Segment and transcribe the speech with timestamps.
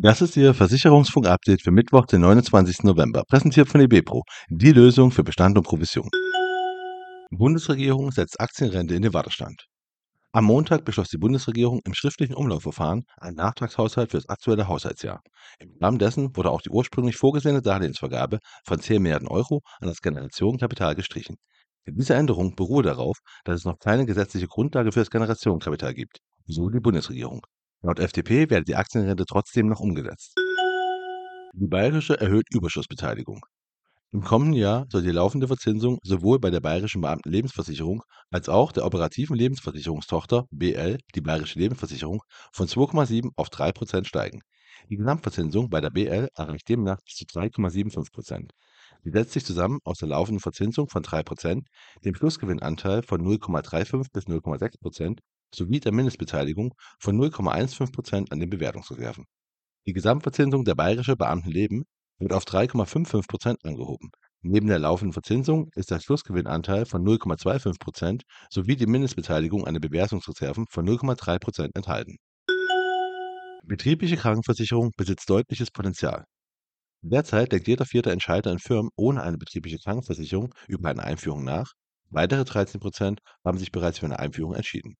[0.00, 2.84] Das ist Ihr Versicherungsfunk-Update für Mittwoch, den 29.
[2.84, 6.08] November, präsentiert von eBepro, die Lösung für Bestand und Provision.
[7.32, 9.64] Bundesregierung setzt Aktienrente in den Wartestand.
[10.30, 15.20] Am Montag beschloss die Bundesregierung im schriftlichen Umlaufverfahren einen Nachtragshaushalt für das aktuelle Haushaltsjahr.
[15.58, 20.00] Im Rahmen dessen wurde auch die ursprünglich vorgesehene Darlehensvergabe von 10 Milliarden Euro an das
[20.00, 21.38] Generationenkapital gestrichen.
[21.88, 26.68] Diese Änderung beruhe darauf, dass es noch keine gesetzliche Grundlage für das Generationenkapital gibt, so
[26.68, 27.40] die Bundesregierung.
[27.80, 30.34] Laut FDP werde die Aktienrente trotzdem noch umgesetzt.
[31.52, 33.40] Die Bayerische erhöht Überschussbeteiligung.
[34.10, 38.84] Im kommenden Jahr soll die laufende Verzinsung sowohl bei der Bayerischen Beamtenlebensversicherung als auch der
[38.84, 44.40] operativen Lebensversicherungstochter BL, die Bayerische Lebensversicherung, von 2,7 auf 3 Prozent steigen.
[44.90, 48.52] Die Gesamtverzinsung bei der BL erreicht demnach bis zu 3,75 Prozent.
[49.04, 51.68] Sie setzt sich zusammen aus der laufenden Verzinsung von 3 Prozent,
[52.04, 55.20] dem Schlussgewinnanteil von 0,35 bis 0,6 Prozent
[55.54, 59.24] sowie der Mindestbeteiligung von 0,15 Prozent an den Bewertungsreserven.
[59.86, 61.84] Die Gesamtverzinsung der Bayerische Beamtenleben
[62.18, 64.10] wird auf 3,55 Prozent angehoben.
[64.42, 69.80] Neben der laufenden Verzinsung ist der Schlussgewinnanteil von 0,25 Prozent sowie die Mindestbeteiligung an den
[69.80, 72.16] Bewertungsreserven von 0,3 Prozent enthalten.
[73.64, 76.24] Betriebliche Krankenversicherung besitzt deutliches Potenzial.
[77.02, 81.72] Derzeit denkt jeder vierte Entscheider in Firmen ohne eine betriebliche Krankenversicherung über eine Einführung nach.
[82.10, 84.96] Weitere 13 Prozent haben sich bereits für eine Einführung entschieden.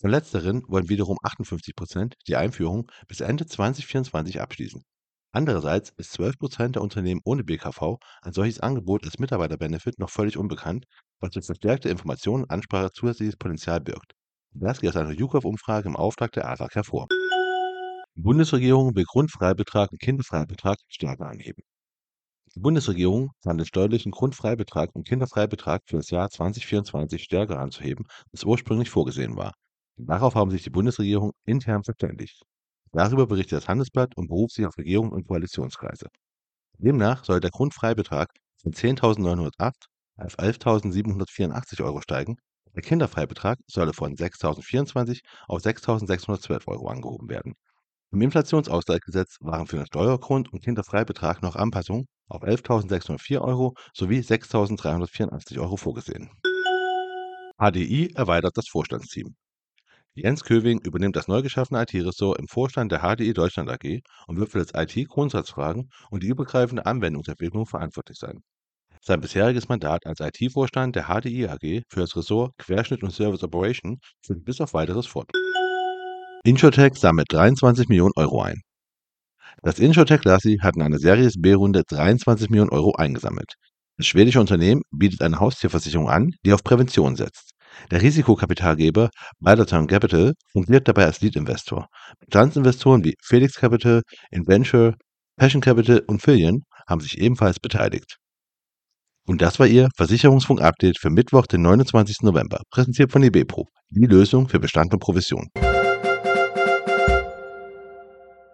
[0.00, 4.82] Von letzteren wollen wiederum 58 Prozent die Einführung bis Ende 2024 abschließen.
[5.30, 10.38] Andererseits ist 12 Prozent der Unternehmen ohne BKV ein solches Angebot als Mitarbeiterbenefit noch völlig
[10.38, 10.86] unbekannt,
[11.20, 14.12] was durch verstärkte Information und Ansprache zusätzliches Potenzial birgt.
[14.52, 17.06] Das geht aus einer YouGov-Umfrage im Auftrag der ADAC hervor.
[18.16, 21.62] Die Bundesregierung will Grundfreibetrag und Kinderfreibetrag stärker anheben.
[22.54, 28.44] Die Bundesregierung plant den steuerlichen Grundfreibetrag und Kinderfreibetrag für das Jahr 2024 stärker anzuheben, als
[28.44, 29.52] ursprünglich vorgesehen war.
[30.06, 32.42] Darauf haben sich die Bundesregierung intern verständigt.
[32.92, 36.08] Darüber berichtet das Handelsblatt und beruft sich auf Regierung und Koalitionskreise.
[36.78, 38.28] Demnach soll der Grundfreibetrag
[38.62, 39.72] von 10.908
[40.16, 42.36] auf 11.784 Euro steigen.
[42.74, 47.54] Der Kinderfreibetrag solle von 6.024 auf 6.612 Euro angehoben werden.
[48.12, 55.60] Im Inflationsausgleichsgesetz waren für den Steuergrund und Kinderfreibetrag noch Anpassungen auf 11.604 Euro sowie 6.384
[55.60, 56.30] Euro vorgesehen.
[57.58, 59.36] HDI erweitert das Vorstandsteam.
[60.14, 64.50] Jens Köwing übernimmt das neu geschaffene IT-Ressort im Vorstand der HDI Deutschland AG und wird
[64.50, 68.42] für das IT-Grundsatzfragen und die übergreifende Anwendungsentwicklung verantwortlich sein.
[69.02, 73.98] Sein bisheriges Mandat als IT-Vorstand der HDI AG für das Ressort Querschnitt und Service Operation
[74.20, 75.30] führt bis auf weiteres fort.
[76.42, 78.60] Insurtech sammelt 23 Millionen Euro ein.
[79.62, 83.54] Das Insurtech Lassi hat in einer Series B-Runde 23 Millionen Euro eingesammelt.
[83.96, 87.49] Das schwedische Unternehmen bietet eine Haustierversicherung an, die auf Prävention setzt.
[87.90, 91.86] Der Risikokapitalgeber Balderton Capital fungiert dabei als Lead-Investor.
[92.20, 94.94] Bestandsinvestoren wie Felix Capital, Inventure,
[95.36, 98.16] Passion Capital und Fillion haben sich ebenfalls beteiligt.
[99.26, 102.22] Und das war Ihr Versicherungsfunk-Update für Mittwoch, den 29.
[102.22, 105.48] November, präsentiert von eBepro, die Lösung für Bestand und Provision.